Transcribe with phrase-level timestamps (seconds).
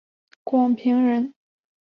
[0.43, 1.35] 广平酂人。